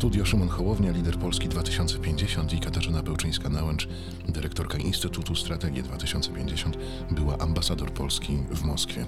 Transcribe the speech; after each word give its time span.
Studio 0.00 0.24
Szymon 0.24 0.48
Hołownia, 0.48 0.92
lider 0.92 1.18
Polski 1.18 1.48
2050 1.48 2.52
i 2.52 2.60
Katarzyna 2.60 3.02
Bełczyńska-Nałęcz, 3.02 3.88
dyrektorka 4.28 4.78
Instytutu 4.78 5.34
Strategii 5.34 5.82
2050, 5.82 6.76
była 7.10 7.38
ambasador 7.38 7.90
Polski 7.90 8.38
w 8.50 8.64
Moskwie. 8.64 9.06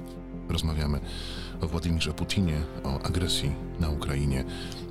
Rozmawiamy 0.48 1.00
o 1.60 1.66
Władimirze 1.66 2.12
Putinie, 2.12 2.60
o 2.84 3.02
agresji 3.02 3.52
na 3.80 3.90
Ukrainie, 3.90 4.44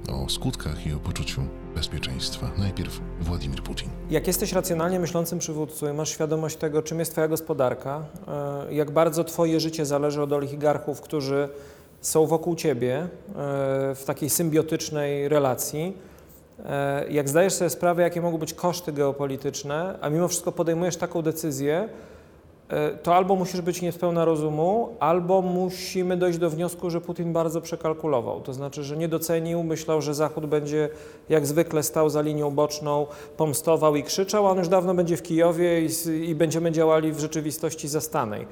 o 0.10 0.30
skutkach 0.30 0.88
i 0.88 0.94
o 0.94 1.00
poczuciu 1.00 1.42
bezpieczeństwa. 1.76 2.52
Najpierw 2.58 3.02
Władimir 3.20 3.64
Putin. 3.64 3.90
Jak 4.10 4.28
jesteś 4.28 4.54
racjonalnie 4.54 5.00
myślącym 5.00 5.40
przywódcą 5.40 5.94
masz 5.94 6.10
świadomość 6.10 6.56
tego, 6.56 6.82
czym 6.82 7.00
jest 7.00 7.12
Twoja 7.12 7.28
gospodarka, 7.28 8.06
e, 8.28 8.74
jak 8.74 8.92
bardzo 8.92 9.24
Twoje 9.24 9.60
życie 9.60 9.86
zależy 9.86 10.22
od 10.22 10.34
oligarchów, 10.34 11.02
którzy 11.02 11.50
są 12.02 12.26
wokół 12.26 12.56
Ciebie 12.56 12.98
e, 12.98 13.08
w 13.96 14.04
takiej 14.06 14.30
symbiotycznej 14.30 15.30
relacji, 15.30 15.98
e, 16.66 17.10
jak 17.10 17.30
zdajesz 17.30 17.54
sobie 17.54 17.70
sprawę, 17.70 18.02
jakie 18.02 18.22
mogą 18.22 18.38
być 18.38 18.54
koszty 18.54 18.94
geopolityczne, 18.94 19.98
a 20.02 20.10
mimo 20.10 20.28
wszystko 20.28 20.52
podejmujesz 20.52 20.98
taką 20.98 21.22
decyzję, 21.22 21.90
to 23.04 23.16
albo 23.16 23.36
musisz 23.36 23.62
być 23.62 23.82
niespełna 23.82 24.26
rozumu, 24.26 24.90
albo 25.00 25.42
musimy 25.42 26.18
dojść 26.18 26.40
do 26.40 26.50
wniosku, 26.50 26.90
że 26.90 27.02
Putin 27.02 27.34
bardzo 27.34 27.62
przekalkulował. 27.62 28.42
To 28.42 28.54
znaczy, 28.54 28.84
że 28.84 28.98
nie 28.98 29.08
docenił, 29.08 29.64
myślał, 29.64 30.02
że 30.02 30.14
Zachód 30.14 30.46
będzie 30.46 30.90
jak 31.30 31.46
zwykle 31.46 31.84
stał 31.84 32.10
za 32.10 32.22
linią 32.22 32.52
boczną, 32.52 33.08
pomstował 33.38 33.96
i 33.96 34.04
krzyczał, 34.04 34.48
a 34.48 34.52
on 34.52 34.58
już 34.58 34.68
dawno 34.68 34.94
będzie 34.94 35.18
w 35.18 35.24
Kijowie 35.24 35.82
i, 35.82 35.90
i 36.30 36.36
będziemy 36.36 36.72
działali 36.72 37.12
w 37.12 37.20
rzeczywistości 37.20 37.88
zastanej. 37.88 38.48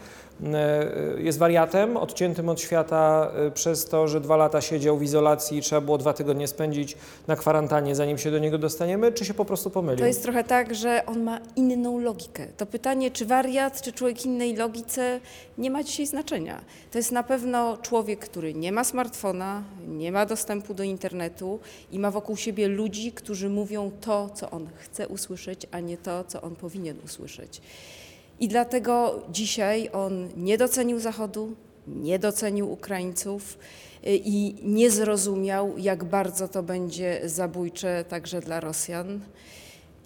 E, 0.53 1.21
jest 1.21 1.39
wariatem, 1.39 1.97
odciętym 1.97 2.49
od 2.49 2.61
świata 2.61 3.31
e, 3.35 3.51
przez 3.51 3.85
to, 3.85 4.07
że 4.07 4.21
dwa 4.21 4.37
lata 4.37 4.61
siedział 4.61 4.97
w 4.97 5.03
izolacji 5.03 5.57
i 5.57 5.61
trzeba 5.61 5.81
było 5.81 5.97
dwa 5.97 6.13
tygodnie 6.13 6.47
spędzić 6.47 6.97
na 7.27 7.35
kwarantannie, 7.35 7.95
zanim 7.95 8.17
się 8.17 8.31
do 8.31 8.39
niego 8.39 8.57
dostaniemy, 8.57 9.11
czy 9.11 9.25
się 9.25 9.33
po 9.33 9.45
prostu 9.45 9.69
pomylił? 9.69 9.99
To 9.99 10.05
jest 10.05 10.23
trochę 10.23 10.43
tak, 10.43 10.75
że 10.75 11.05
on 11.05 11.23
ma 11.23 11.39
inną 11.55 11.99
logikę. 11.99 12.47
To 12.57 12.65
pytanie, 12.65 13.11
czy 13.11 13.25
wariat, 13.25 13.81
czy 13.81 13.93
człowiek 13.93 14.08
człowiek 14.09 14.25
innej 14.25 14.55
logice 14.55 15.19
nie 15.57 15.71
ma 15.71 15.83
dzisiaj 15.83 16.07
znaczenia. 16.07 16.61
To 16.91 16.97
jest 16.97 17.11
na 17.11 17.23
pewno 17.23 17.77
człowiek, 17.77 18.19
który 18.19 18.53
nie 18.53 18.71
ma 18.71 18.83
smartfona, 18.83 19.63
nie 19.87 20.11
ma 20.11 20.25
dostępu 20.25 20.73
do 20.73 20.83
internetu 20.83 21.59
i 21.91 21.99
ma 21.99 22.11
wokół 22.11 22.37
siebie 22.37 22.67
ludzi, 22.67 23.11
którzy 23.11 23.49
mówią 23.49 23.91
to, 24.01 24.29
co 24.29 24.49
on 24.49 24.69
chce 24.75 25.07
usłyszeć, 25.07 25.67
a 25.71 25.79
nie 25.79 25.97
to, 25.97 26.23
co 26.23 26.41
on 26.41 26.55
powinien 26.55 26.97
usłyszeć. 27.05 27.61
I 28.39 28.47
dlatego 28.47 29.21
dzisiaj 29.31 29.89
on 29.93 30.29
nie 30.37 30.57
docenił 30.57 30.99
Zachodu, 30.99 31.55
nie 31.87 32.19
docenił 32.19 32.71
Ukraińców 32.71 33.57
y, 34.07 34.19
i 34.25 34.55
nie 34.63 34.91
zrozumiał, 34.91 35.77
jak 35.77 36.03
bardzo 36.03 36.47
to 36.47 36.63
będzie 36.63 37.21
zabójcze 37.25 38.05
także 38.09 38.41
dla 38.41 38.59
Rosjan 38.59 39.19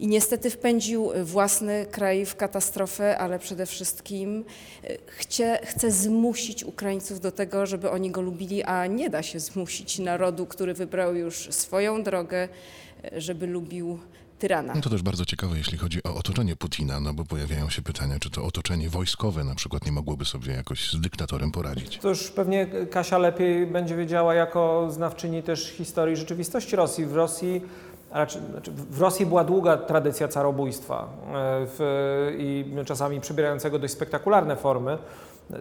i 0.03 0.07
niestety 0.07 0.49
wpędził 0.49 1.11
własny 1.23 1.85
kraj 1.91 2.25
w 2.25 2.35
katastrofę, 2.35 3.17
ale 3.17 3.39
przede 3.39 3.65
wszystkim 3.65 4.45
e, 4.83 4.97
chce, 5.07 5.59
chce 5.63 5.91
zmusić 5.91 6.63
Ukraińców 6.63 7.19
do 7.19 7.31
tego, 7.31 7.65
żeby 7.65 7.91
oni 7.91 8.11
go 8.11 8.21
lubili, 8.21 8.63
a 8.63 8.87
nie 8.87 9.09
da 9.09 9.23
się 9.23 9.39
zmusić 9.39 9.99
narodu, 9.99 10.45
który 10.45 10.73
wybrał 10.73 11.15
już 11.15 11.35
swoją 11.51 12.03
drogę, 12.03 12.49
e, 13.03 13.21
żeby 13.21 13.47
lubił 13.47 13.99
tyrana. 14.39 14.73
No 14.75 14.81
to 14.81 14.89
też 14.89 15.01
bardzo 15.01 15.25
ciekawe, 15.25 15.57
jeśli 15.57 15.77
chodzi 15.77 16.03
o 16.03 16.15
otoczenie 16.15 16.55
Putina, 16.55 16.99
no 16.99 17.13
bo 17.13 17.25
pojawiają 17.25 17.69
się 17.69 17.81
pytania, 17.81 18.19
czy 18.19 18.29
to 18.29 18.45
otoczenie 18.45 18.89
wojskowe 18.89 19.43
na 19.43 19.55
przykład 19.55 19.85
nie 19.85 19.91
mogłoby 19.91 20.25
sobie 20.25 20.53
jakoś 20.53 20.91
z 20.91 21.01
dyktatorem 21.01 21.51
poradzić. 21.51 21.97
To 21.97 22.09
już 22.09 22.31
pewnie 22.31 22.67
Kasia 22.91 23.17
lepiej 23.17 23.67
będzie 23.67 23.95
wiedziała 23.95 24.33
jako 24.33 24.87
znawczyni 24.91 25.43
też 25.43 25.69
historii 25.69 26.15
rzeczywistości 26.15 26.75
Rosji. 26.75 27.05
W 27.05 27.13
Rosji 27.13 27.61
znaczy, 28.13 28.71
w 28.71 29.01
Rosji 29.01 29.25
była 29.25 29.43
długa 29.43 29.77
tradycja 29.77 30.27
carobójstwa 30.27 31.03
e, 31.03 31.07
w, 31.65 32.35
i 32.37 32.65
czasami 32.85 33.21
przybierającego 33.21 33.79
dość 33.79 33.93
spektakularne 33.93 34.55
formy. 34.55 34.97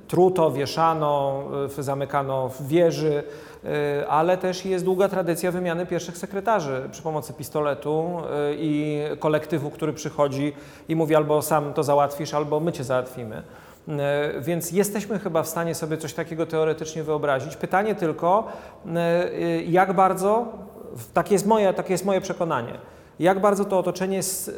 Truto, 0.08 0.50
wieszano, 0.50 1.44
zamykano 1.78 2.48
w 2.48 2.66
wieży, 2.66 3.22
e, 3.64 4.08
ale 4.08 4.36
też 4.36 4.64
jest 4.64 4.84
długa 4.84 5.08
tradycja 5.08 5.50
wymiany 5.52 5.86
pierwszych 5.86 6.18
sekretarzy 6.18 6.88
przy 6.90 7.02
pomocy 7.02 7.32
pistoletu 7.32 8.18
e, 8.18 8.54
i 8.54 9.00
kolektywu, 9.18 9.70
który 9.70 9.92
przychodzi 9.92 10.52
i 10.88 10.96
mówi 10.96 11.14
albo 11.14 11.42
sam 11.42 11.74
to 11.74 11.82
załatwisz, 11.82 12.34
albo 12.34 12.60
my 12.60 12.72
cię 12.72 12.84
załatwimy. 12.84 13.42
Więc 14.40 14.72
jesteśmy 14.72 15.18
chyba 15.18 15.42
w 15.42 15.48
stanie 15.48 15.74
sobie 15.74 15.96
coś 15.96 16.14
takiego 16.14 16.46
teoretycznie 16.46 17.02
wyobrazić. 17.02 17.56
Pytanie 17.56 17.94
tylko, 17.94 18.46
jak 19.66 19.92
bardzo 19.92 20.46
takie 21.14 21.34
jest 21.34 21.46
moje, 21.46 21.72
takie 21.72 21.92
jest 21.92 22.04
moje 22.04 22.20
przekonanie. 22.20 22.78
Jak 23.18 23.40
bardzo 23.40 23.64
to 23.64 23.78
otoczenie 23.78 24.16
jest 24.16 24.48
y, 24.48 24.52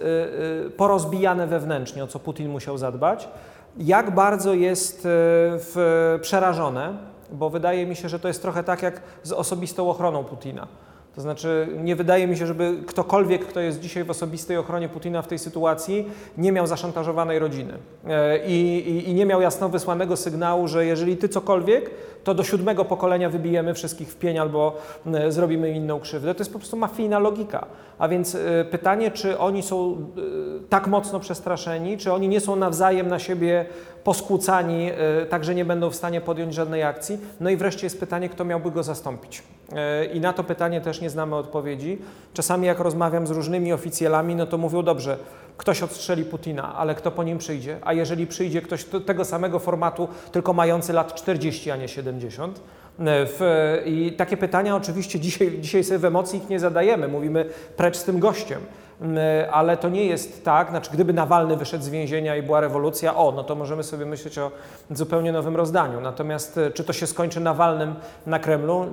y, 0.67 0.71
porozbijane 0.71 1.47
wewnętrznie, 1.47 2.05
o 2.05 2.07
co 2.07 2.19
Putin 2.19 2.49
musiał 2.49 2.79
zadbać, 2.79 3.29
jak 3.77 4.15
bardzo 4.15 4.55
jest 4.55 5.07
y, 6.17 6.19
przerażone, 6.21 6.99
bo 7.33 7.51
wydaje 7.51 7.87
mi 7.87 7.97
się, 7.97 8.09
że 8.09 8.19
to 8.19 8.29
jest 8.29 8.43
trochę 8.43 8.65
tak 8.65 8.83
jak 8.83 9.01
z 9.23 9.33
osobistą 9.33 9.91
ochroną 9.91 10.25
Putina. 10.25 10.69
To 11.15 11.21
znaczy, 11.21 11.69
nie 11.83 11.97
wydaje 11.97 12.27
mi 12.27 12.37
się, 12.37 12.47
żeby 12.47 12.79
ktokolwiek, 12.87 13.47
kto 13.47 13.61
jest 13.61 13.81
dzisiaj 13.81 14.05
w 14.05 14.11
osobistej 14.11 14.57
ochronie 14.57 14.89
Putina 14.89 15.23
w 15.23 15.27
tej 15.27 15.39
sytuacji, 15.39 16.11
nie 16.39 16.53
miał 16.53 16.67
zaszantażowanej 16.67 17.39
rodziny 17.39 17.79
e, 18.07 18.47
i, 18.47 18.89
i, 18.91 19.11
i 19.11 19.15
nie 19.15 19.27
miał 19.27 19.41
jasno 19.41 19.69
wysłanego 19.69 20.17
sygnału, 20.17 20.69
że 20.69 20.87
jeżeli 20.87 21.17
ty 21.17 21.29
cokolwiek, 21.29 21.91
to 22.25 22.35
do 22.35 22.45
siódmego 22.45 22.85
pokolenia 22.85 23.31
wybijemy 23.31 23.75
wszystkich 23.75 24.09
w 24.09 24.17
pień 24.17 24.39
albo 24.39 24.77
e, 25.07 25.33
zrobimy 25.33 25.71
inną 25.71 26.01
krzywdę. 26.01 26.35
To 26.35 26.41
jest 26.41 26.53
po 26.53 26.59
prostu 26.59 26.77
mafijna 26.77 27.19
logika. 27.19 27.67
A 27.99 28.09
więc 28.09 28.35
e, 28.35 28.65
pytanie, 28.65 29.11
czy 29.11 29.39
oni 29.39 29.63
są 29.63 29.97
tak 30.69 30.87
mocno 30.87 31.21
przestraszeni, 31.21 31.99
czy 31.99 32.13
oni 32.13 32.29
nie 32.29 32.41
są 32.41 32.57
nawzajem 32.57 33.09
na 33.09 33.19
siebie 33.19 33.67
poskłócani, 34.05 34.91
tak 35.31 35.45
że 35.45 35.55
nie 35.55 35.65
będą 35.65 35.91
w 35.91 35.95
stanie 35.95 36.21
podjąć 36.21 36.55
żadnej 36.55 36.83
akcji. 36.83 37.19
No 37.41 37.51
i 37.51 37.57
wreszcie 37.57 37.87
jest 37.87 38.01
pytanie, 38.01 38.29
kto 38.29 38.45
miałby 38.45 38.71
go 38.71 38.83
zastąpić. 38.83 39.43
I 40.13 40.21
na 40.21 40.33
to 40.33 40.45
pytanie 40.45 40.81
też 40.81 41.01
nie 41.01 41.11
znamy 41.11 41.37
odpowiedzi. 41.37 41.99
Czasami 42.35 42.67
jak 42.67 42.79
rozmawiam 42.79 43.27
z 43.27 43.31
różnymi 43.31 43.73
oficjalami, 43.73 44.35
no 44.35 44.47
to 44.47 44.59
mówią 44.59 44.83
dobrze, 44.83 45.17
ktoś 45.57 45.83
odstrzeli 45.83 46.25
Putina, 46.25 46.75
ale 46.75 46.95
kto 46.95 47.11
po 47.11 47.23
nim 47.23 47.39
przyjdzie? 47.39 47.79
A 47.83 47.93
jeżeli 47.93 48.27
przyjdzie 48.27 48.63
ktoś 48.63 48.85
tego 49.07 49.25
samego 49.25 49.59
formatu, 49.59 50.09
tylko 50.33 50.53
mający 50.53 50.93
lat 50.93 51.15
40, 51.15 51.71
a 51.71 51.77
nie 51.77 51.89
70? 51.89 52.59
E, 52.59 53.27
w, 53.27 53.41
I 53.87 54.13
takie 54.13 54.37
pytania 54.37 54.77
oczywiście 54.77 55.21
dzisiaj, 55.21 55.59
dzisiaj 55.61 55.85
sobie 55.85 55.99
w 55.99 56.05
emocji 56.05 56.39
ich 56.39 56.49
nie 56.49 56.61
zadajemy, 56.61 57.09
mówimy 57.09 57.45
precz 57.77 57.97
z 57.97 58.05
tym 58.05 58.19
gościem. 58.19 58.61
E, 59.03 59.49
ale 59.53 59.77
to 59.77 59.89
nie 59.89 60.07
jest 60.07 60.45
tak, 60.45 60.71
znaczy 60.71 60.91
gdyby 60.93 61.13
Nawalny 61.13 61.57
wyszedł 61.57 61.85
z 61.85 61.89
więzienia 61.89 62.37
i 62.37 62.43
była 62.43 62.61
rewolucja, 62.61 63.17
o, 63.17 63.33
no 63.33 63.45
to 63.45 63.55
możemy 63.55 63.83
sobie 63.83 64.07
myśleć 64.07 64.39
o 64.39 64.51
zupełnie 64.91 65.33
nowym 65.33 65.57
rozdaniu. 65.57 66.01
Natomiast 66.01 66.59
e, 66.59 66.71
czy 66.71 66.85
to 66.85 66.93
się 66.93 67.07
skończy 67.07 67.41
Nawalnym 67.41 67.95
na 68.27 68.39
Kremlu, 68.39 68.87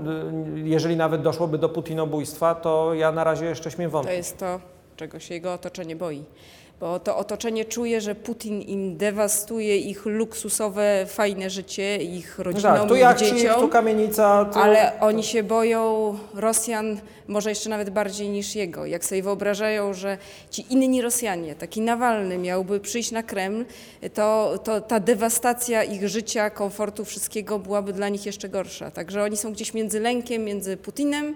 jeżeli 0.56 0.96
nawet 0.96 1.22
doszłoby 1.22 1.58
do 1.58 1.70
Putinobójstwa, 1.70 2.56
to 2.56 2.94
ja 2.94 3.12
na 3.12 3.24
razie 3.24 3.46
jeszcze 3.46 3.72
śmiem 3.72 3.90
wątpić. 3.90 4.12
To 4.12 4.18
jest 4.18 4.38
to, 4.38 4.60
czego 5.02 5.20
się 5.20 5.34
jego 5.34 5.54
otoczenie 5.54 5.96
boi 5.96 6.24
bo 6.80 7.00
to 7.00 7.18
otoczenie 7.18 7.66
czuje, 7.66 8.02
że 8.02 8.16
Putin 8.16 8.62
im 8.62 8.98
dewastuje 8.98 9.78
ich 9.78 10.06
luksusowe, 10.06 11.06
fajne 11.08 11.50
życie, 11.50 11.98
ich 11.98 12.36
no 12.38 12.44
rodzinom, 12.44 12.78
tak, 12.78 12.88
tu 12.88 12.96
ich 12.96 13.16
dzieciom. 13.18 13.62
Tu 13.62 13.68
kamienica, 13.68 14.46
tu... 14.46 14.60
Ale 14.60 15.00
oni 15.00 15.24
się 15.24 15.44
boją 15.44 16.18
Rosjan 16.34 16.98
może 17.28 17.50
jeszcze 17.50 17.70
nawet 17.70 17.90
bardziej 17.90 18.30
niż 18.30 18.56
jego. 18.56 18.86
Jak 18.86 19.06
sobie 19.06 19.24
wyobrażają, 19.24 19.94
że 19.94 20.18
ci 20.50 20.66
inni 20.74 21.02
Rosjanie, 21.02 21.56
taki 21.56 21.82
Nawalny 21.82 22.38
miałby 22.38 22.80
przyjść 22.80 23.12
na 23.12 23.24
Kreml, 23.24 23.66
to, 24.14 24.58
to 24.64 24.82
ta 24.82 25.00
dewastacja 25.00 25.84
ich 25.84 26.08
życia, 26.08 26.50
komfortu, 26.50 27.06
wszystkiego 27.06 27.60
byłaby 27.60 27.94
dla 27.94 28.10
nich 28.10 28.26
jeszcze 28.26 28.50
gorsza. 28.50 28.92
Także 28.92 29.24
oni 29.24 29.38
są 29.38 29.54
gdzieś 29.54 29.74
między 29.74 30.00
lękiem, 30.00 30.44
między 30.44 30.78
Putinem, 30.78 31.36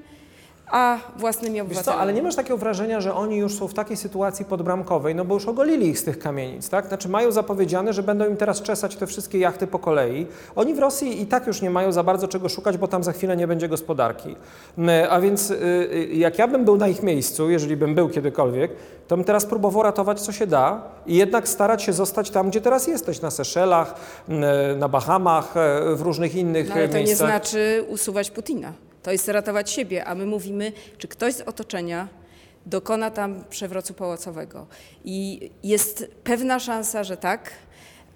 a 0.67 0.97
własnymi 1.17 1.61
obywatelami. 1.61 1.97
Co, 1.97 2.01
ale 2.01 2.13
nie 2.13 2.23
masz 2.23 2.35
takiego 2.35 2.57
wrażenia, 2.57 3.01
że 3.01 3.13
oni 3.13 3.37
już 3.37 3.55
są 3.55 3.67
w 3.67 3.73
takiej 3.73 3.97
sytuacji 3.97 4.45
podbramkowej, 4.45 5.15
no 5.15 5.25
bo 5.25 5.33
już 5.33 5.45
ogolili 5.45 5.87
ich 5.87 5.99
z 5.99 6.03
tych 6.03 6.19
kamienic, 6.19 6.69
tak? 6.69 6.87
Znaczy 6.87 7.09
mają 7.09 7.31
zapowiedziane, 7.31 7.93
że 7.93 8.03
będą 8.03 8.29
im 8.29 8.37
teraz 8.37 8.61
czesać 8.61 8.95
te 8.95 9.07
wszystkie 9.07 9.39
jachty 9.39 9.67
po 9.67 9.79
kolei. 9.79 10.27
Oni 10.55 10.73
w 10.73 10.79
Rosji 10.79 11.21
i 11.21 11.25
tak 11.25 11.47
już 11.47 11.61
nie 11.61 11.69
mają 11.69 11.91
za 11.91 12.03
bardzo 12.03 12.27
czego 12.27 12.49
szukać, 12.49 12.77
bo 12.77 12.87
tam 12.87 13.03
za 13.03 13.11
chwilę 13.11 13.37
nie 13.37 13.47
będzie 13.47 13.67
gospodarki. 13.69 14.35
A 15.09 15.19
więc 15.19 15.51
y, 15.51 15.55
y, 15.55 16.09
jak 16.13 16.39
ja 16.39 16.47
bym 16.47 16.65
był 16.65 16.77
na 16.77 16.87
ich 16.87 17.03
miejscu, 17.03 17.49
jeżeli 17.49 17.77
bym 17.77 17.95
był 17.95 18.09
kiedykolwiek, 18.09 18.71
to 19.07 19.15
bym 19.17 19.25
teraz 19.25 19.45
próbował 19.45 19.83
ratować 19.83 20.21
co 20.21 20.31
się 20.31 20.47
da 20.47 20.81
i 21.05 21.15
jednak 21.15 21.47
starać 21.47 21.83
się 21.83 21.93
zostać 21.93 22.29
tam, 22.29 22.49
gdzie 22.49 22.61
teraz 22.61 22.87
jesteś, 22.87 23.21
na 23.21 23.31
Seszelach, 23.31 23.95
na 24.77 24.89
Bahamach, 24.89 25.57
e, 25.57 25.95
w 25.95 26.01
różnych 26.01 26.35
innych 26.35 26.69
no, 26.69 26.75
ale 26.75 26.87
to 26.87 26.95
miejscach. 26.95 27.27
nie 27.27 27.33
znaczy 27.33 27.85
usuwać 27.89 28.31
Putina. 28.31 28.73
To 29.05 29.11
jest 29.11 29.27
ratować 29.27 29.71
siebie, 29.71 30.05
a 30.05 30.15
my 30.15 30.25
mówimy, 30.25 30.71
czy 30.97 31.07
ktoś 31.07 31.33
z 31.33 31.41
otoczenia 31.41 32.07
dokona 32.65 33.11
tam 33.11 33.43
przewrotu 33.49 33.93
pałacowego. 33.93 34.67
I 35.03 35.49
jest 35.63 36.07
pewna 36.23 36.59
szansa, 36.59 37.03
że 37.03 37.17
tak, 37.17 37.51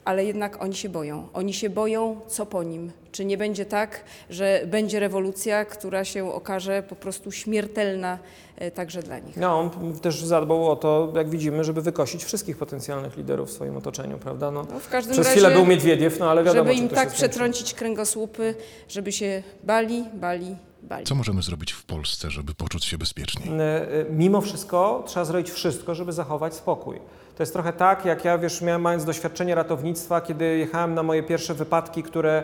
ale 0.05 0.25
jednak 0.25 0.63
oni 0.63 0.75
się 0.75 0.89
boją. 0.89 1.27
Oni 1.33 1.53
się 1.53 1.69
boją, 1.69 2.19
co 2.27 2.45
po 2.45 2.63
nim. 2.63 2.91
Czy 3.11 3.25
nie 3.25 3.37
będzie 3.37 3.65
tak, 3.65 4.03
że 4.29 4.61
będzie 4.67 4.99
rewolucja, 4.99 5.65
która 5.65 6.05
się 6.05 6.33
okaże 6.33 6.83
po 6.83 6.95
prostu 6.95 7.31
śmiertelna 7.31 8.19
e, 8.57 8.71
także 8.71 9.03
dla 9.03 9.19
nich. 9.19 9.37
No, 9.37 9.59
on 9.59 9.99
też 9.99 10.23
zadbał 10.23 10.71
o 10.71 10.75
to, 10.75 11.13
jak 11.15 11.29
widzimy, 11.29 11.63
żeby 11.63 11.81
wykosić 11.81 12.23
wszystkich 12.23 12.57
potencjalnych 12.57 13.17
liderów 13.17 13.49
w 13.49 13.51
swoim 13.51 13.77
otoczeniu, 13.77 14.17
prawda? 14.17 14.51
No, 14.51 14.65
No, 14.73 14.79
w 14.79 14.89
każdym 14.89 15.13
przez 15.13 15.27
razie, 15.27 15.39
chwilę 15.39 15.55
był 15.55 15.65
Miedwiediew, 15.65 16.19
no 16.19 16.31
ale 16.31 16.43
wiadomo, 16.43 16.63
żeby 16.73 16.83
im 16.83 16.89
tak 16.89 17.11
przetrącić 17.11 17.73
kręgosłupy, 17.73 18.55
żeby 18.87 19.11
się 19.11 19.43
bali, 19.63 20.05
bali, 20.13 20.55
bali. 20.83 21.05
Co 21.05 21.15
możemy 21.15 21.41
zrobić 21.41 21.71
w 21.71 21.83
Polsce, 21.83 22.29
żeby 22.29 22.53
poczuć 22.53 22.85
się 22.85 22.97
bezpieczniej? 22.97 23.49
E, 23.49 23.61
e, 23.61 24.05
Mimo 24.09 24.41
wszystko 24.41 25.03
trzeba 25.05 25.25
zrobić 25.25 25.51
wszystko, 25.51 25.95
żeby 25.95 26.13
zachować 26.13 26.53
spokój. 26.53 26.99
To 27.39 27.43
jest 27.43 27.53
trochę 27.53 27.73
tak, 27.73 28.05
jak 28.05 28.25
ja, 28.25 28.37
wiesz, 28.37 28.61
miałem, 28.61 28.81
mając 28.81 29.05
doświadczenie 29.05 29.55
ratownictwa, 29.55 30.21
kiedy 30.21 30.57
jechałem 30.57 30.93
na 30.93 31.03
moje 31.03 31.23
pierwsze 31.23 31.53
wypadki, 31.53 32.03
które, 32.03 32.43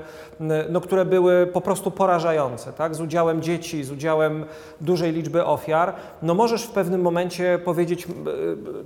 no, 0.70 0.82
które 0.82 1.06
były 1.06 1.48
po 1.48 1.62
prostu 1.62 1.92
porażające, 1.92 2.74
tak? 2.74 2.96
z 2.96 3.02
udziałem 3.02 3.42
dzieci, 3.42 3.84
z 3.84 3.92
udziałem 3.92 4.46
dużej 4.82 5.12
liczby 5.12 5.46
ofiar, 5.46 5.94
no 6.22 6.34
możesz 6.34 6.64
w 6.64 6.70
pewnym 6.70 7.02
momencie 7.02 7.60
powiedzieć, 7.66 8.06
e, 8.06 8.10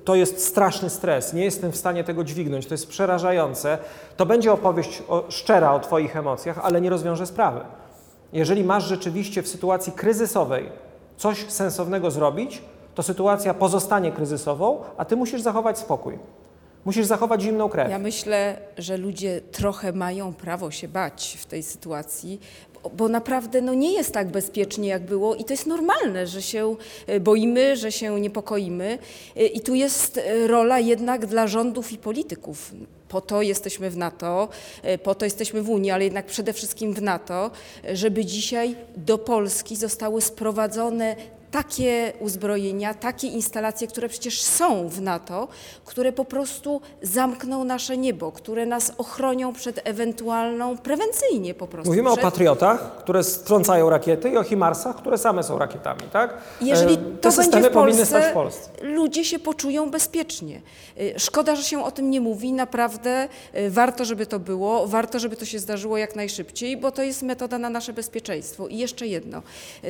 to 0.06 0.16
jest 0.16 0.48
straszny 0.48 0.90
stres, 0.90 1.34
nie 1.34 1.44
jestem 1.44 1.72
w 1.72 1.78
stanie 1.78 2.04
tego 2.04 2.24
dźwignąć, 2.24 2.66
to 2.66 2.74
jest 2.74 2.88
przerażające. 2.88 3.78
To 4.18 4.26
będzie 4.26 4.52
opowieść 4.52 5.04
o, 5.08 5.24
szczera 5.30 5.74
o 5.74 5.80
Twoich 5.80 6.16
emocjach, 6.16 6.60
ale 6.64 6.82
nie 6.82 6.90
rozwiąże 6.90 7.26
sprawy. 7.26 7.60
Jeżeli 8.34 8.64
masz 8.64 8.84
rzeczywiście 8.84 9.42
w 9.42 9.48
sytuacji 9.48 9.94
kryzysowej 9.94 10.70
coś 11.18 11.52
sensownego 11.52 12.12
zrobić, 12.12 12.62
to 12.96 13.04
sytuacja 13.04 13.54
pozostanie 13.54 14.12
kryzysową, 14.12 14.82
a 14.98 15.06
ty 15.06 15.16
musisz 15.16 15.42
zachować 15.42 15.80
spokój. 15.80 16.20
Musisz 16.86 17.06
zachować 17.06 17.42
zimną 17.42 17.70
krew. 17.70 17.90
Ja 17.90 18.00
myślę, 18.00 18.58
że 18.78 18.98
ludzie 18.98 19.42
trochę 19.52 19.92
mają 19.94 20.34
prawo 20.34 20.72
się 20.72 20.88
bać 20.88 21.38
w 21.40 21.46
tej 21.46 21.64
sytuacji, 21.64 22.40
bo, 22.94 23.08
naprawdę 23.08 23.62
no, 23.62 23.74
nie 23.74 23.94
jest 23.94 24.14
tak 24.14 24.28
bezpiecznie, 24.28 24.90
jak 24.90 25.04
było 25.04 25.36
i 25.36 25.44
to 25.44 25.54
jest 25.54 25.68
normalne, 25.68 26.28
że 26.28 26.42
się 26.42 26.76
e, 27.08 27.20
boimy, 27.20 27.78
że 27.78 27.92
się 27.92 28.20
niepokoimy. 28.20 28.98
E, 29.36 29.46
I 29.46 29.62
tu 29.62 29.76
jest 29.76 30.18
e, 30.18 30.48
rola 30.48 30.80
jednak 30.80 31.26
dla 31.26 31.48
rządów 31.48 31.92
i 31.92 31.98
polityków. 31.98 32.72
Po 33.10 33.22
to 33.22 33.42
jesteśmy 33.42 33.90
w 33.90 33.98
NATO, 33.98 34.50
po 35.04 35.16
to 35.16 35.26
jesteśmy 35.26 35.62
w 35.62 35.70
Unii, 35.70 35.92
ale 35.92 36.04
jednak 36.04 36.26
przede 36.26 36.54
wszystkim 36.54 36.94
w 36.94 37.02
NATO, 37.02 37.52
żeby 37.94 38.26
dzisiaj 38.26 38.76
do 38.98 39.18
Polski 39.18 39.76
zostały 39.76 40.22
sprowadzone 40.22 41.16
takie 41.52 42.14
uzbrojenia, 42.20 42.94
takie 42.94 43.28
instalacje, 43.28 43.88
które 43.88 44.10
przecież 44.10 44.42
są 44.42 44.88
w 44.88 45.02
NATO, 45.02 45.48
które 45.86 46.12
po 46.12 46.26
prostu 46.26 46.82
zamkną 47.02 47.64
nasze 47.64 47.98
niebo, 47.98 48.32
które 48.32 48.66
nas 48.66 48.92
ochronią 48.98 49.54
przed 49.54 49.82
ewentualną, 49.84 50.78
prewencyjnie 50.78 51.54
po 51.54 51.68
prostu. 51.68 51.90
Mówimy 51.90 52.10
o 52.10 52.14
przed, 52.14 52.24
patriotach, 52.24 52.98
które 52.98 53.24
strącają 53.24 53.90
rakiety 53.90 54.30
i 54.30 54.38
o 54.38 54.44
himarsach, 54.44 54.96
które 54.96 55.18
same 55.18 55.44
są 55.44 55.58
rakietami, 55.58 56.02
tak? 56.14 56.38
Jeżeli 56.62 56.94
E, 56.94 56.98
to 57.22 57.30
będzie 57.32 57.70
w 57.70 57.72
powinny 57.72 57.72
Polsce, 57.72 58.06
stać 58.06 58.26
w 58.26 58.34
Polsce. 58.34 58.70
ludzie 58.82 59.26
się 59.26 59.40
poczują 59.40 59.92
bezpiecznie. 59.92 60.62
Y, 61.02 61.14
Szkoda, 61.18 61.56
że 61.56 61.64
się 61.64 61.84
o 61.84 61.92
tym 61.92 62.10
nie 62.10 62.22
mówi. 62.22 62.54
Naprawdę 62.54 63.28
y, 63.56 63.70
warto, 63.70 64.06
żeby 64.06 64.26
to 64.26 64.40
było, 64.40 64.88
warto, 64.88 65.20
żeby 65.20 65.36
to 65.36 65.46
się 65.46 65.60
zdarzyło 65.60 65.98
jak 65.98 66.16
najszybciej, 66.16 66.78
bo 66.78 66.92
to 66.92 67.04
jest 67.04 67.22
metoda 67.22 67.58
na 67.58 67.70
nasze 67.70 67.94
bezpieczeństwo. 67.94 68.68
I 68.68 68.78
jeszcze 68.78 69.08
jedno. 69.08 69.42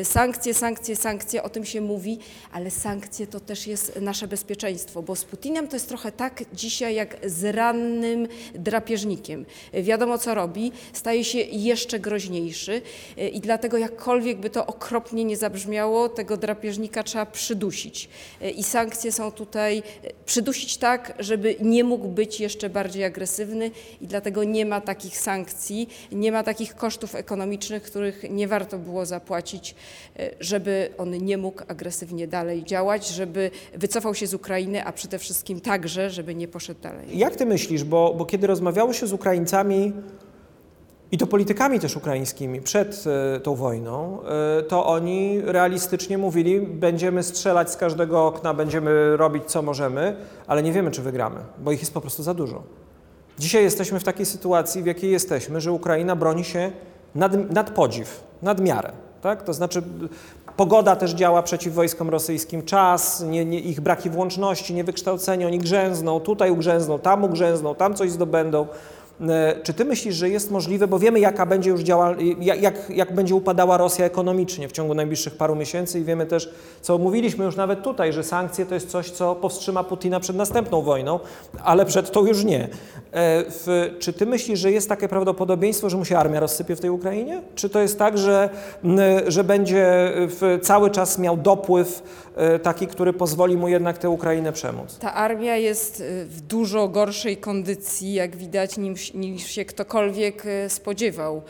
Sankcje, 0.04 0.54
sankcje, 0.54 0.96
sankcje, 0.96 1.44
o 1.50 1.52
tym 1.52 1.66
się 1.66 1.82
mówi, 1.82 2.20
ale 2.52 2.72
sankcje 2.72 3.28
to 3.28 3.40
też 3.40 3.68
jest 3.68 4.02
nasze 4.02 4.28
bezpieczeństwo, 4.28 5.02
bo 5.02 5.16
z 5.16 5.26
Putinem 5.26 5.68
to 5.68 5.76
jest 5.76 5.88
trochę 5.88 6.12
tak 6.12 6.44
dzisiaj 6.54 6.96
jak 6.96 7.18
z 7.26 7.56
rannym 7.56 8.28
drapieżnikiem. 8.56 9.46
Wiadomo, 9.74 10.18
co 10.18 10.36
robi, 10.36 10.72
staje 10.94 11.24
się 11.24 11.40
jeszcze 11.40 12.00
groźniejszy 12.00 12.82
y, 13.18 13.30
i 13.30 13.40
dlatego 13.40 13.78
jakkolwiek 13.78 14.38
by 14.38 14.50
to 14.50 14.66
okropnie 14.66 15.24
nie 15.24 15.38
zabrzmiało, 15.38 16.10
tego 16.10 16.38
drapieżnika 16.38 17.04
trzeba 17.04 17.26
przydusić. 17.26 18.10
Y, 18.42 18.50
I 18.50 18.64
sankcje 18.64 19.12
są 19.12 19.32
tutaj 19.32 19.78
y, 19.78 19.84
przydusić 20.26 20.78
tak, 20.78 21.14
żeby 21.20 21.56
nie 21.62 21.84
mógł 21.84 22.08
być 22.08 22.40
jeszcze 22.40 22.70
bardziej 22.70 23.04
agresywny 23.04 23.72
i 24.02 24.08
dlatego 24.08 24.44
nie 24.44 24.66
ma 24.66 24.82
takich 24.82 25.18
sankcji, 25.18 25.90
nie 26.12 26.32
ma 26.32 26.44
takich 26.44 26.76
kosztów 26.76 27.16
ekonomicznych, 27.16 27.84
których 27.84 28.24
nie 28.30 28.48
warto 28.48 28.78
było 28.78 29.06
zapłacić, 29.06 29.76
żeby 30.40 30.90
on 30.98 31.18
nie 31.18 31.38
mógł 31.40 31.64
agresywnie 31.68 32.28
dalej 32.28 32.64
działać, 32.64 33.08
żeby 33.08 33.52
wycofał 33.74 34.16
się 34.16 34.28
z 34.28 34.34
Ukrainy, 34.34 34.86
a 34.86 34.92
przede 34.92 35.20
wszystkim 35.20 35.62
także, 35.62 36.10
żeby 36.10 36.36
nie 36.36 36.48
poszedł 36.48 36.82
dalej. 36.82 37.18
Jak 37.18 37.36
ty 37.36 37.46
myślisz, 37.46 37.84
bo, 37.84 38.14
bo 38.18 38.26
kiedy 38.26 38.48
rozmawiało 38.48 38.94
się 38.94 39.08
z 39.08 39.14
Ukraińcami 39.14 39.94
i 41.12 41.18
to 41.18 41.28
politykami 41.28 41.80
też 41.80 41.96
ukraińskimi 41.96 42.62
przed 42.62 43.04
e, 43.36 43.40
tą 43.40 43.56
wojną, 43.56 44.20
e, 44.60 44.64
to 44.64 44.86
oni 44.86 45.42
realistycznie 45.46 46.18
mówili, 46.18 46.62
będziemy 46.62 47.24
strzelać 47.24 47.72
z 47.72 47.78
każdego 47.78 48.26
okna, 48.26 48.54
będziemy 48.54 49.18
robić 49.18 49.44
co 49.46 49.62
możemy, 49.62 50.16
ale 50.48 50.64
nie 50.64 50.72
wiemy, 50.72 50.92
czy 50.92 51.02
wygramy, 51.02 51.40
bo 51.58 51.72
ich 51.72 51.80
jest 51.80 51.94
po 51.94 52.02
prostu 52.02 52.24
za 52.24 52.34
dużo. 52.34 52.64
Dzisiaj 53.40 53.64
jesteśmy 53.64 54.00
w 54.00 54.04
takiej 54.04 54.26
sytuacji, 54.26 54.84
w 54.84 54.86
jakiej 54.86 55.12
jesteśmy, 55.12 55.62
że 55.62 55.72
Ukraina 55.72 56.16
broni 56.16 56.44
się 56.44 56.72
nad, 57.16 57.52
nad 57.54 57.70
podziw, 57.70 58.24
nad 58.42 58.62
miarę. 58.62 58.92
Tak? 59.22 59.44
To 59.44 59.54
znaczy, 59.54 59.82
pogoda 60.60 60.96
też 60.96 61.12
działa 61.12 61.44
przeciw 61.44 61.74
wojskom 61.74 62.10
rosyjskim, 62.10 62.64
czas, 62.66 63.22
nie, 63.22 63.46
nie, 63.46 63.60
ich 63.60 63.82
braki 63.82 64.10
włączności, 64.10 64.74
niewykształcenie, 64.74 65.48
oni 65.48 65.60
grzęzną, 65.60 66.20
tutaj 66.20 66.52
ugrzęzną, 66.52 67.00
tam 67.00 67.24
ugrzęzną, 67.24 67.76
tam 67.76 67.94
coś 67.94 68.12
zdobędą. 68.12 68.68
E, 69.22 69.56
Czy 69.64 69.74
ty 69.74 69.86
myślisz, 69.86 70.16
że 70.16 70.30
jest 70.30 70.52
możliwe, 70.52 70.88
bo 70.88 71.00
wiemy 71.00 71.20
jaka 71.20 71.46
będzie 71.46 71.70
już 71.70 71.82
działa, 71.82 72.16
jak, 72.42 72.90
jak, 72.90 73.16
będzie 73.16 73.36
upadała 73.36 73.78
Rosja 73.78 74.06
ekonomicznie 74.06 74.68
w 74.68 74.72
ciągu 74.72 74.94
najbliższych 74.94 75.38
paru 75.38 75.56
miesięcy 75.56 76.00
i 76.00 76.04
wiemy 76.04 76.26
też, 76.26 76.50
co 76.82 76.98
mówiliśmy 76.98 77.46
już 77.46 77.56
nawet 77.56 77.84
tutaj, 77.84 78.14
że 78.14 78.24
sankcje 78.24 78.66
to 78.66 78.74
jest 78.74 78.90
coś, 78.90 79.12
co 79.12 79.36
powstrzyma 79.36 79.84
Putina 79.84 80.20
przed 80.20 80.36
następną 80.36 80.82
wojną, 80.82 81.20
ale 81.64 81.86
przed 81.86 82.12
tą 82.12 82.26
już 82.26 82.44
nie. 82.44 82.64
E, 82.64 82.68
W, 83.50 83.96
czy 84.00 84.14
ty 84.14 84.26
myślisz, 84.26 84.60
że 84.60 84.72
jest 84.72 84.90
takie 84.90 85.08
prawdopodobieństwo, 85.08 85.90
że 85.90 85.98
mu 85.98 86.06
się 86.06 86.18
armia 86.18 86.40
rozsypie 86.40 86.76
w 86.76 86.80
tej 86.80 86.90
Ukrainie? 86.90 87.42
Czy 87.56 87.70
to 87.70 87.80
jest 87.80 88.00
tak, 88.00 88.18
że, 88.18 88.50
że 89.28 89.44
będzie 89.44 90.14
cały 90.62 90.92
czas 90.92 91.20
miał 91.20 91.38
dopływ 91.38 92.04
taki, 92.64 92.88
który 92.88 93.14
pozwoli 93.14 93.58
mu 93.58 93.68
jednak 93.68 93.98
tę 93.98 94.10
Ukrainę 94.10 94.54
przemóc? 94.54 94.98
Ta 95.00 95.14
armia 95.14 95.58
jest 95.58 96.00
y, 96.00 96.26
w 96.26 96.42
dużo 96.42 96.88
gorszej 96.88 97.38
kondycji, 97.38 98.14
jak 98.14 98.36
widać, 98.36 98.78
niż, 98.78 99.14
niż 99.14 99.46
się 99.46 99.66
ktokolwiek 99.66 100.46
y, 100.46 100.70
spodziewał. 100.70 101.42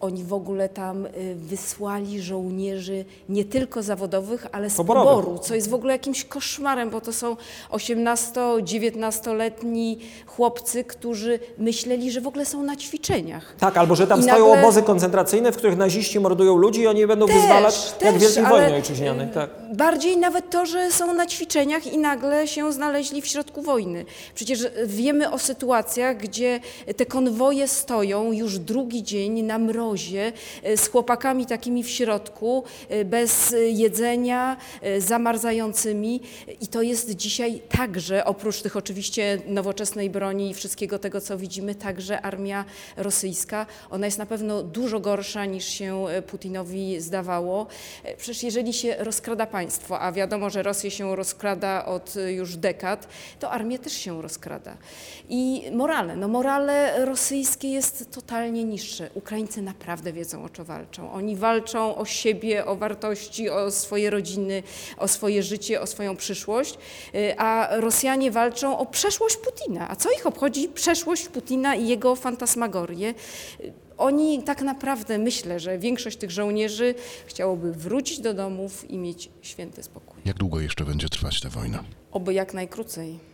Oni 0.00 0.24
w 0.24 0.32
ogóle 0.32 0.68
tam 0.68 1.06
wysłali 1.34 2.22
żołnierzy 2.22 3.04
nie 3.28 3.44
tylko 3.44 3.82
zawodowych, 3.82 4.46
ale 4.52 4.70
z 4.70 4.76
Poborowych. 4.76 5.24
poboru, 5.24 5.38
co 5.38 5.54
jest 5.54 5.70
w 5.70 5.74
ogóle 5.74 5.92
jakimś 5.92 6.24
koszmarem, 6.24 6.90
bo 6.90 7.00
to 7.00 7.12
są 7.12 7.36
18-19-letni 7.70 9.98
chłopcy, 10.26 10.84
którzy 10.84 11.38
myśleli, 11.58 12.10
że 12.12 12.20
w 12.20 12.26
ogóle 12.26 12.46
są 12.46 12.62
na 12.62 12.76
ćwiczeniach. 12.76 13.54
Tak, 13.58 13.76
albo 13.76 13.94
że 13.94 14.06
tam 14.06 14.20
I 14.20 14.22
stoją 14.22 14.46
nagle- 14.48 14.60
obozy 14.60 14.82
koncentracyjne, 14.82 15.52
w 15.52 15.56
których 15.56 15.76
naziści 15.76 16.20
mordują 16.20 16.56
ludzi 16.56 16.80
i 16.80 16.86
oni 16.86 17.06
będą 17.06 17.26
Też, 17.26 17.36
wyzwalać 17.36 17.92
jak 18.00 18.12
też, 18.12 18.22
Wielkiej 18.22 18.44
ale, 18.44 18.60
Wojnie 18.60 18.74
Ojczyźnianej. 18.76 19.28
Tak. 19.28 19.50
Bardziej 19.76 20.16
nawet 20.22 20.50
to, 20.50 20.66
że 20.66 20.92
są 20.92 21.14
na 21.14 21.26
ćwiczeniach 21.26 21.86
i 21.86 21.98
nagle 21.98 22.48
się 22.48 22.72
znaleźli 22.72 23.22
w 23.22 23.26
środku 23.26 23.62
wojny. 23.62 24.04
Przecież 24.34 24.66
wiemy 24.86 25.30
o 25.30 25.38
sytuacjach, 25.38 26.16
gdzie 26.16 26.60
te 26.96 27.06
konwoje 27.06 27.68
stoją 27.68 28.32
już 28.32 28.58
drugi 28.58 29.02
dzień 29.02 29.42
na 29.42 29.58
mrozie 29.58 30.32
e, 30.62 30.76
z 30.76 30.88
chłopakami 30.88 31.46
takimi 31.46 31.84
w 31.84 31.90
środku, 31.90 32.64
e, 32.88 33.04
bez 33.04 33.54
jedzenia, 33.72 34.56
e, 34.82 35.00
zamarzającymi. 35.00 36.20
I 36.60 36.66
to 36.66 36.82
jest 36.82 37.10
dzisiaj 37.10 37.62
także, 37.68 38.24
oprócz 38.24 38.62
tych 38.62 38.76
oczywiście 38.76 39.38
nowoczesnej 39.46 40.10
broni 40.10 40.50
i 40.50 40.54
wszystkiego 40.54 40.98
tego, 40.98 41.20
co 41.20 41.38
widzimy, 41.38 41.74
także 41.74 42.20
armia 42.20 42.64
rosyjska. 42.96 43.66
Ona 43.90 44.06
jest 44.06 44.18
na 44.18 44.26
pewno 44.26 44.62
dużo 44.62 45.00
gorsza 45.00 45.44
niż 45.44 45.64
się 45.64 46.06
Putinowi 46.26 47.00
zdawało. 47.00 47.66
Przecież 48.18 48.42
jeżeli 48.42 48.72
się 48.72 48.96
rozkrada 48.98 49.46
państwo, 49.46 50.00
a 50.00 50.11
wiadomo, 50.12 50.50
że 50.50 50.62
Rosję 50.62 50.90
się 50.90 51.16
rozkrada 51.16 51.84
od 51.84 52.16
e, 52.16 52.32
już 52.32 52.56
dekad, 52.56 53.08
to 53.40 53.50
armię 53.50 53.78
też 53.78 53.92
się 53.92 54.22
rozkrada. 54.22 54.76
I 55.28 55.70
morale, 55.72 56.16
no 56.16 56.28
morale 56.28 57.04
rosyjskie 57.04 57.68
jest 57.68 58.10
totalnie 58.10 58.64
niższe. 58.64 59.10
Ukraińcy 59.14 59.62
naprawdę 59.62 60.12
wiedzą, 60.12 60.44
o 60.44 60.48
co 60.48 60.64
walczą. 60.64 61.12
Oni 61.12 61.36
walczą 61.36 61.96
o 61.96 62.04
siebie, 62.04 62.66
o 62.66 62.76
wartości, 62.76 63.50
o 63.50 63.70
swoje 63.70 64.10
rodziny, 64.10 64.62
o 64.98 65.08
swoje 65.08 65.42
życie, 65.42 65.80
o 65.80 65.86
swoją 65.86 66.16
przyszłość, 66.16 66.78
y, 67.14 67.34
a 67.38 67.68
Rosjanie 67.70 68.30
walczą 68.30 68.78
o 68.78 68.86
przeszłość 68.86 69.36
Putina. 69.36 69.90
A 69.90 69.96
co 69.96 70.10
ich 70.10 70.26
obchodzi 70.26 70.68
przeszłość 70.68 71.28
Putina 71.28 71.74
i 71.74 71.88
jego 71.88 72.16
fantasmagorię? 72.16 73.14
Oni 73.98 74.42
tak 74.42 74.62
naprawdę, 74.62 75.18
myślę, 75.18 75.60
że 75.60 75.78
większość 75.78 76.16
tych 76.16 76.30
żołnierzy 76.30 76.94
chciałoby 77.26 77.72
wrócić 77.72 78.20
do 78.20 78.34
domów 78.34 78.90
i 78.90 78.98
mieć 78.98 79.28
święty 79.42 79.82
spokój. 79.82 80.20
Jak 80.24 80.36
długo 80.36 80.60
jeszcze 80.60 80.84
będzie 80.84 81.08
trwać 81.08 81.40
ta 81.40 81.48
wojna? 81.48 81.84
Oby 82.12 82.34
jak 82.34 82.54
najkrócej. 82.54 83.31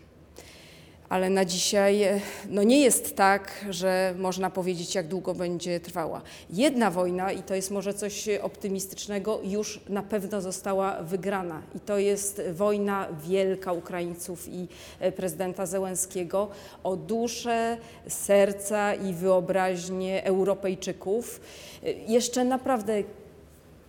Ale 1.08 1.30
na 1.30 1.44
dzisiaj 1.44 2.02
e, 2.02 2.20
no 2.48 2.62
nie 2.62 2.80
jest 2.80 3.16
tak, 3.16 3.64
że 3.70 4.14
można 4.18 4.50
powiedzieć, 4.50 4.94
jak 4.94 5.08
długo 5.08 5.34
będzie 5.34 5.80
trwała. 5.80 6.22
Jedna 6.50 6.90
wojna, 6.90 7.32
i 7.32 7.42
to 7.42 7.54
jest 7.54 7.70
może 7.70 7.94
coś 7.94 8.28
optymistycznego, 8.42 9.40
już 9.44 9.80
na 9.88 10.02
pewno 10.02 10.40
została 10.40 11.02
wygrana. 11.02 11.62
I 11.74 11.80
to 11.80 11.98
jest 11.98 12.42
wojna 12.52 13.08
wielka 13.28 13.72
Ukraińców 13.72 14.48
i 14.48 14.68
e, 15.00 15.12
prezydenta 15.12 15.66
Zełenskiego 15.66 16.48
o 16.84 16.96
duszę, 16.96 17.76
serca 18.08 18.94
i 18.94 19.14
wyobraźnię 19.14 20.24
Europejczyków. 20.24 21.40
E, 21.84 21.92
Jeszcze 21.92 22.44
naprawdę 22.44 23.02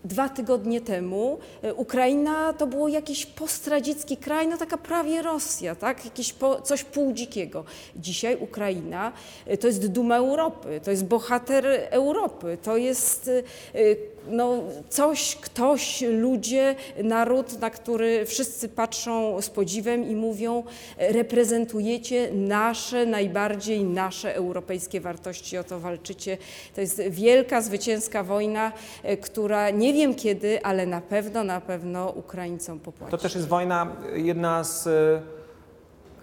Dwa 0.04 0.30
tygodnie 0.30 0.82
temu 0.82 1.40
e, 1.62 1.74
Ukraina 1.74 2.54
to 2.54 2.68
było 2.68 2.88
jakiś 2.88 3.26
postradzicki 3.26 4.18
kraj, 4.18 4.48
no 4.48 4.58
taka 4.58 4.78
prawie 4.78 5.22
Rosja, 5.22 5.76
tak? 5.76 6.06
Jakieś 6.06 6.34
po, 6.34 6.62
coś 6.62 6.84
półdzikiego. 6.84 7.64
Dzisiaj 7.96 8.38
Ukraina 8.40 9.12
e, 9.46 9.58
to 9.58 9.68
jest 9.68 9.88
duma 9.88 10.18
Europy, 10.18 10.82
to 10.84 10.92
jest 10.92 11.06
bohater 11.06 11.66
Europy, 11.90 12.58
to 12.64 12.78
jest 12.78 13.28
e, 13.74 13.96
no, 14.28 14.58
coś, 14.90 15.36
ktoś, 15.36 16.02
ludzie, 16.02 16.76
naród, 17.04 17.60
na 17.60 17.70
który 17.70 18.26
wszyscy 18.26 18.70
patrzą 18.70 19.42
z 19.42 19.50
podziwem 19.50 20.10
i 20.10 20.16
mówią, 20.16 20.64
reprezentujecie 20.98 22.32
nasze, 22.34 23.06
najbardziej 23.06 23.84
nasze 23.84 24.36
europejskie 24.36 25.02
wartości, 25.02 25.58
o 25.58 25.64
to 25.64 25.80
walczycie. 25.80 26.38
To 26.76 26.82
jest 26.82 27.02
wielka, 27.10 27.62
zwycięska 27.62 28.24
wojna, 28.24 28.72
e, 29.04 29.18
która 29.18 29.70
nie 29.70 29.94
wiem 29.94 30.16
kiedy, 30.16 30.64
ale 30.64 30.86
na 30.86 31.02
pewno, 31.02 31.44
na 31.44 31.62
pewno 31.62 32.10
Ukraińcom 32.10 32.80
popłaci. 32.80 33.12
To 33.12 33.18
też 33.18 33.36
jest 33.36 33.48
wojna, 33.48 33.88
jedna 34.14 34.64
z 34.64 34.88
e, 34.88 35.22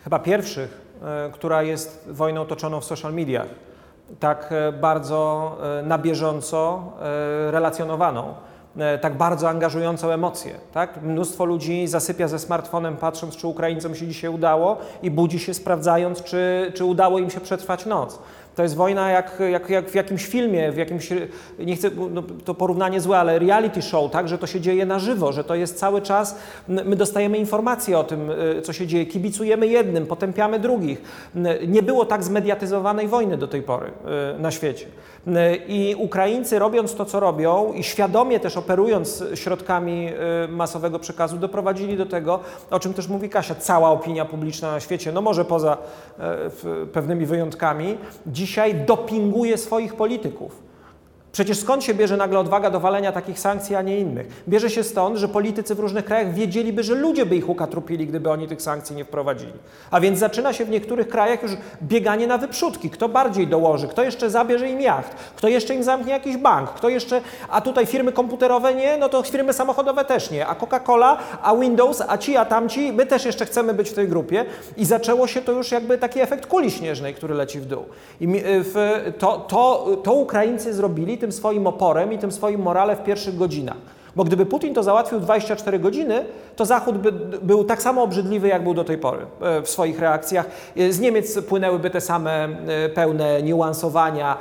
chyba 0.05 0.19
pierwszych, 0.19 0.81
e, 1.03 1.31
która 1.33 1.63
jest 1.63 2.05
wojną 2.07 2.47
toczoną 2.47 2.81
w 2.81 2.85
social 2.85 3.15
mediach. 3.15 3.49
Tak 4.21 4.49
e, 4.53 4.73
bardzo 4.73 5.53
e, 5.81 5.83
na 5.83 5.99
bieżąco 5.99 6.83
e, 7.01 7.51
relacjonowaną, 7.51 8.35
tak 9.01 9.17
bardzo 9.17 9.49
angażującą 9.49 10.11
emocje. 10.11 10.55
Tak? 10.73 11.03
Mnóstwo 11.03 11.45
ludzi 11.45 11.87
zasypia 11.87 12.29
ze 12.29 12.39
smartfonem, 12.39 12.97
patrząc, 12.97 13.37
czy 13.37 13.47
Ukraińcom 13.47 13.95
się 13.95 14.07
dzisiaj 14.07 14.31
udało, 14.31 14.77
i 15.03 15.11
budzi 15.11 15.39
się, 15.39 15.55
sprawdzając, 15.55 16.23
czy, 16.23 16.73
czy 16.75 16.85
udało 16.85 17.19
im 17.19 17.31
się 17.31 17.41
przetrwać 17.41 17.87
noc. 17.87 18.19
To 18.57 18.63
jest 18.63 18.77
wojna 18.77 19.11
jak, 19.11 19.43
jak, 19.51 19.71
jak 19.71 19.91
w 19.91 19.95
jakimś 19.95 20.27
filmie, 20.27 20.73
w 20.73 20.77
jakimś, 20.77 21.09
nie 21.59 21.77
chcę, 21.77 21.91
no, 22.11 22.23
to 22.45 22.55
porównanie 22.55 23.01
złe, 23.01 23.19
ale 23.19 23.39
reality 23.39 23.83
show, 23.83 24.11
tak, 24.11 24.29
że 24.29 24.39
to 24.39 24.47
się 24.47 24.61
dzieje 24.61 24.87
na 24.87 24.99
żywo, 24.99 25.33
że 25.33 25.45
to 25.45 25.55
jest 25.55 25.79
cały 25.79 26.03
czas, 26.03 26.39
my 26.69 26.97
dostajemy 26.97 27.39
informacje 27.39 27.99
o 27.99 28.05
tym, 28.05 28.31
y, 28.31 28.63
co 28.63 28.73
się 28.73 28.87
dzieje, 28.87 29.07
kibicujemy 29.07 29.67
jednym, 29.67 30.07
potępiamy 30.07 30.59
drugich. 30.59 31.03
Nie 31.69 31.83
było 31.83 32.05
tak 32.05 32.25
zmediatyzowanej 32.25 33.09
wojny 33.09 33.37
do 33.37 33.49
tej 33.49 33.63
pory 33.63 33.87
y, 34.37 34.39
na 34.39 34.51
świecie. 34.51 34.87
Y, 35.27 35.33
I 35.69 35.95
Ukraińcy 35.95 36.59
robiąc 36.59 36.95
to, 36.95 37.05
co 37.05 37.21
robią 37.21 37.73
i 37.73 37.83
świadomie 37.83 38.41
też 38.41 38.57
operując 38.57 39.25
środkami 39.35 40.13
masowego 40.49 40.99
przekazu, 40.99 41.37
doprowadzili 41.37 41.97
do 41.97 42.07
tego, 42.07 42.41
o 42.71 42.81
czym 42.81 42.95
też 42.95 43.09
mówi 43.09 43.29
Kasia, 43.29 43.55
cała 43.55 43.91
opinia 43.91 44.25
publiczna 44.25 44.71
na 44.71 44.81
świecie, 44.81 45.13
no 45.13 45.21
może 45.21 45.45
poza 45.45 45.79
pewnymi 46.93 47.27
wyjątkami, 47.27 47.99
dzisiaj 48.47 48.75
dopinguje 48.75 49.59
swoich 49.59 49.95
polityków. 49.95 50.66
Przecież 51.37 51.59
skąd 51.59 51.85
się 51.85 51.95
bierze 51.95 52.17
nagle 52.17 52.39
odwaga 52.39 52.71
do 52.71 52.81
walenia 52.81 53.13
takich 53.13 53.41
sankcji, 53.41 53.75
a 53.75 53.83
nie 53.83 53.99
innych? 53.99 54.27
Bierze 54.49 54.71
się 54.71 54.85
stąd, 54.85 55.17
że 55.17 55.29
politycy 55.29 55.75
w 55.75 55.79
różnych 55.79 56.05
krajach 56.05 56.35
wiedzieliby, 56.35 56.83
że 56.83 56.95
ludzie 56.95 57.27
by 57.27 57.37
ich 57.37 57.49
ukatrupili, 57.49 58.07
gdyby 58.07 58.31
oni 58.31 58.49
tych 58.49 58.63
sankcji 58.63 58.97
nie 58.97 59.05
wprowadzili. 59.05 59.53
A 59.91 60.01
więc 60.01 60.19
zaczyna 60.19 60.53
się 60.53 60.65
w 60.65 60.71
niektórych 60.71 61.09
krajach 61.09 61.43
już 61.43 61.53
bieganie 61.83 62.27
na 62.27 62.39
wyprzódki. 62.39 62.91
Kto 62.91 63.09
bardziej 63.09 63.47
dołoży, 63.47 63.89
kto 63.89 64.03
jeszcze 64.03 64.31
zabierze 64.31 64.69
im 64.69 64.81
jacht, 64.81 65.15
kto 65.37 65.49
jeszcze 65.49 65.75
im 65.75 65.83
zamknie 65.83 66.13
jakiś 66.13 66.37
bank, 66.37 66.71
kto 66.71 66.89
jeszcze, 66.89 67.21
a 67.49 67.61
tutaj 67.61 67.87
firmy 67.87 68.13
komputerowe 68.13 68.75
nie, 68.75 68.97
no 68.97 69.09
to 69.09 69.23
firmy 69.23 69.53
samochodowe 69.53 70.05
też 70.05 70.31
nie, 70.31 70.47
a 70.47 70.55
Coca-Cola, 70.55 71.17
a 71.43 71.57
Windows, 71.57 72.03
a 72.09 72.19
ci, 72.19 72.37
a 72.37 72.45
tamci, 72.45 72.93
my 72.93 73.07
też 73.07 73.25
jeszcze 73.25 73.47
chcemy 73.47 73.75
być 73.75 73.91
w 73.91 73.95
tej 73.95 74.09
grupie. 74.09 74.45
I 74.77 74.85
zaczęło 74.85 75.27
się 75.27 75.43
to 75.43 75.53
już 75.53 75.73
jakby 75.73 75.99
taki 75.99 76.21
efekt 76.21 76.47
kuli 76.47 76.71
śnieżnej, 76.71 77.15
który 77.15 77.35
leci 77.35 77.61
w 77.61 77.67
dół. 77.67 77.85
I 78.21 78.29
w, 78.45 79.03
to, 79.19 79.39
to, 79.39 79.87
to 80.03 80.13
Ukraińcy 80.13 80.75
zrobili, 80.75 81.19
tym 81.27 81.33
swoim 81.33 81.67
oporem 81.67 82.13
i 82.13 82.19
tym 82.19 82.33
swoim 82.33 82.63
morale 82.63 82.97
w 82.97 83.05
pierwszych 83.05 83.37
godzinach. 83.37 83.77
Bo 84.17 84.25
gdyby 84.25 84.47
Putin 84.47 84.75
to 84.75 84.83
załatwił 84.83 85.21
24 85.21 85.79
godziny, 85.79 86.25
to 86.57 86.67
Zachód 86.67 86.99
by 86.99 87.13
był 87.43 87.65
tak 87.65 87.83
samo 87.83 88.03
obrzydliwy, 88.03 88.49
jak 88.49 88.63
był 88.63 88.75
do 88.75 88.85
tej 88.85 88.99
pory 88.99 89.27
e, 89.41 89.63
w 89.63 89.69
swoich 89.69 90.01
reakcjach. 90.01 90.47
E, 90.77 90.93
z 90.93 91.01
Niemiec 91.01 91.41
płynęłyby 91.43 91.91
te 91.91 92.01
same 92.01 92.49
e, 92.85 92.89
pełne 92.89 93.43
niuansowania 93.43 94.39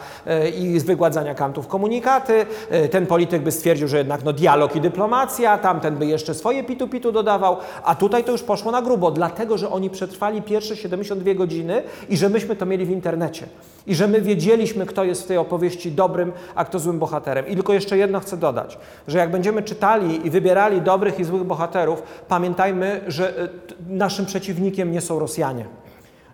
i 0.59 0.79
wygładzania 0.79 1.35
kantów 1.35 1.67
komunikaty. 1.67 2.45
Ten 2.91 3.05
polityk 3.05 3.41
by 3.41 3.51
stwierdził, 3.51 3.87
że 3.87 3.97
jednak 3.97 4.23
no, 4.23 4.33
dialog 4.33 4.75
i 4.75 4.81
dyplomacja, 4.81 5.57
tamten 5.57 5.95
by 5.95 6.05
jeszcze 6.05 6.33
swoje 6.33 6.63
pitu-pitu 6.63 7.11
dodawał, 7.11 7.57
a 7.83 7.95
tutaj 7.95 8.23
to 8.23 8.31
już 8.31 8.43
poszło 8.43 8.71
na 8.71 8.81
grubo, 8.81 9.11
dlatego 9.11 9.57
że 9.57 9.69
oni 9.69 9.89
przetrwali 9.89 10.41
pierwsze 10.41 10.75
72 10.75 11.33
godziny 11.33 11.83
i 12.09 12.17
że 12.17 12.29
myśmy 12.29 12.55
to 12.55 12.65
mieli 12.65 12.85
w 12.85 12.89
internecie. 12.89 13.47
I 13.87 13.95
że 13.95 14.07
my 14.07 14.21
wiedzieliśmy, 14.21 14.85
kto 14.85 15.03
jest 15.03 15.23
w 15.23 15.27
tej 15.27 15.37
opowieści 15.37 15.91
dobrym, 15.91 16.31
a 16.55 16.65
kto 16.65 16.79
złym 16.79 16.99
bohaterem. 16.99 17.47
I 17.47 17.55
tylko 17.55 17.73
jeszcze 17.73 17.97
jedno 17.97 18.19
chcę 18.19 18.37
dodać, 18.37 18.77
że 19.07 19.17
jak 19.17 19.31
będziemy 19.31 19.63
czytali 19.65 20.27
i 20.27 20.29
wybierali 20.29 20.81
dobrych 20.81 21.19
i 21.19 21.23
złych 21.23 21.43
bohaterów, 21.43 22.03
pamiętajmy, 22.27 23.01
że 23.07 23.39
e, 23.39 23.47
naszym 23.89 24.25
przeciwnikiem 24.25 24.91
nie 24.91 25.01
są 25.01 25.19
Rosjanie. 25.19 25.65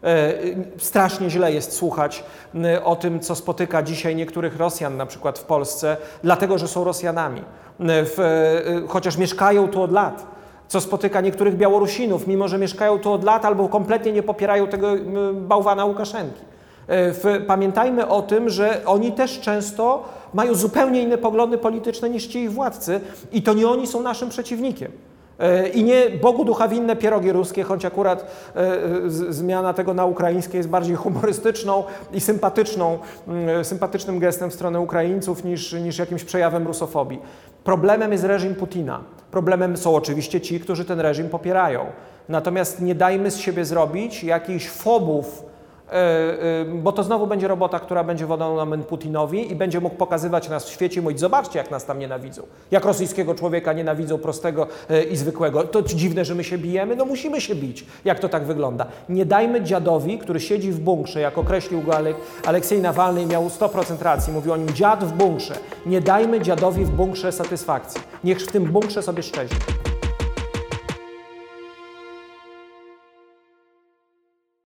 E, 0.04 0.34
strasznie 0.78 1.30
źle 1.30 1.54
jest 1.54 1.74
słuchać 1.74 2.24
o 2.84 2.96
tym, 2.96 3.20
co 3.20 3.36
spotyka 3.36 3.84
dzisiaj 3.84 4.16
niektórych 4.16 4.58
Rosjan, 4.58 4.98
na 4.98 5.06
przykład 5.06 5.40
w 5.40 5.44
Polsce, 5.44 5.98
dlatego 6.24 6.58
że 6.58 6.68
są 6.68 6.84
Rosjanami, 6.84 7.42
e, 7.80 8.06
chociaż 8.88 9.18
mieszkają 9.18 9.68
tu 9.68 9.82
od 9.82 9.92
lat. 9.92 10.26
Co 10.68 10.82
spotyka 10.82 11.22
niektórych 11.22 11.58
Białorusinów, 11.58 12.28
mimo 12.28 12.48
że 12.48 12.58
mieszkają 12.58 13.00
tu 13.00 13.12
od 13.12 13.24
lat 13.24 13.46
albo 13.46 13.70
kompletnie 13.70 14.12
nie 14.12 14.24
popierają 14.24 14.68
tego 14.68 14.88
bałwana 15.34 15.86
Łukaszenki. 15.86 16.51
Pamiętajmy 17.48 18.08
o 18.08 18.22
tym, 18.22 18.50
że 18.50 18.82
oni 18.86 19.12
też 19.12 19.40
często 19.40 20.04
mają 20.34 20.56
zupełnie 20.56 21.02
inne 21.02 21.18
poglądy 21.18 21.58
polityczne 21.58 22.10
niż 22.10 22.28
ci 22.28 22.40
ich 22.40 22.52
władcy 22.52 23.00
i 23.32 23.42
to 23.42 23.54
nie 23.54 23.68
oni 23.68 23.88
są 23.88 24.02
naszym 24.02 24.30
przeciwnikiem. 24.30 24.92
E, 25.40 25.68
I 25.68 25.84
nie 25.84 26.10
Bogu 26.10 26.46
ducha 26.46 26.68
winne 26.68 26.96
pierogi 26.96 27.32
ruskie, 27.32 27.64
choć 27.64 27.86
akurat 27.86 28.26
e, 28.56 29.10
zmiana 29.30 29.74
tego 29.74 29.94
na 29.94 30.06
ukraińskie 30.06 30.58
jest 30.58 30.70
bardziej 30.70 30.96
humorystyczną 30.96 31.84
i 32.14 32.22
sympatyczną, 32.22 33.00
mm, 33.28 33.66
sympatycznym 33.66 34.20
gestem 34.20 34.52
w 34.52 34.54
stronę 34.54 34.80
Ukraińców 34.80 35.44
niż, 35.44 35.74
niż 35.74 35.98
jakimś 35.98 36.24
przejawem 36.24 36.68
rusofobii. 36.68 37.20
Problemem 37.64 38.12
jest 38.12 38.24
reżim 38.24 38.56
Putina. 38.56 39.00
Problemem 39.32 39.78
są 39.78 39.96
oczywiście 39.96 40.42
ci, 40.42 40.60
którzy 40.60 40.86
ten 40.86 41.00
reżim 41.00 41.30
popierają. 41.30 41.86
Natomiast 42.30 42.82
nie 42.82 42.96
dajmy 42.96 43.32
z 43.32 43.38
siebie 43.38 43.66
zrobić 43.66 44.24
jakichś 44.24 44.70
fobów, 44.70 45.44
E, 45.44 45.48
e, 45.48 45.51
bo 46.74 46.92
to 46.92 47.04
znowu 47.04 47.28
będzie 47.28 47.48
robota, 47.48 47.80
która 47.80 48.04
będzie 48.04 48.26
wodą 48.26 48.66
na 48.66 48.78
Putinowi 48.78 49.52
i 49.52 49.56
będzie 49.56 49.80
mógł 49.80 49.96
pokazywać 49.96 50.50
nas 50.50 50.66
w 50.66 50.70
świecie 50.70 51.00
i 51.00 51.04
mówić, 51.04 51.20
zobaczcie, 51.20 51.60
jak 51.60 51.72
nas 51.72 51.86
tam 51.86 52.00
nienawidzą. 52.00 52.44
Jak 52.72 52.86
rosyjskiego 52.86 53.36
człowieka 53.36 53.74
nienawidzą 53.74 54.18
prostego 54.18 54.68
e, 54.90 55.04
i 55.04 55.18
zwykłego. 55.18 55.64
To 55.64 55.82
dziwne, 55.82 56.26
że 56.26 56.36
my 56.36 56.44
się 56.44 56.58
bijemy? 56.58 56.96
No 56.96 57.06
musimy 57.06 57.42
się 57.42 57.56
bić, 57.56 57.86
jak 58.06 58.20
to 58.20 58.30
tak 58.30 58.44
wygląda. 58.44 58.86
Nie 59.10 59.26
dajmy 59.26 59.62
dziadowi, 59.62 60.18
który 60.20 60.40
siedzi 60.40 60.72
w 60.72 60.80
bunkrze, 60.80 61.20
jak 61.20 61.38
określił 61.38 61.82
go 61.82 61.96
Alek 61.96 62.16
Aleksiej 62.46 62.82
Nawalny 62.82 63.22
i 63.22 63.26
miał 63.26 63.48
100% 63.48 64.02
racji, 64.02 64.34
mówił 64.34 64.54
o 64.54 64.58
nim 64.58 64.70
dziad 64.70 65.04
w 65.04 65.12
bunkrze. 65.12 65.54
Nie 65.86 66.02
dajmy 66.02 66.42
dziadowi 66.42 66.86
w 66.86 66.90
bunkrze 66.90 67.32
satysfakcji. 67.32 68.02
Niech 68.24 68.40
w 68.40 68.52
tym 68.52 68.64
bunkrze 68.64 69.02
sobie 69.02 69.24
szczęście. 69.24 69.91